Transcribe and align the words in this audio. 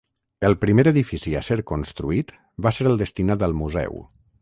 El 0.47 0.55
primer 0.63 0.85
edifici 0.91 1.35
a 1.35 1.43
ser 1.49 1.59
construït 1.73 2.35
va 2.67 2.75
ser 2.79 2.91
el 2.93 3.01
destinat 3.07 3.51
al 3.51 3.59
museu. 3.65 4.07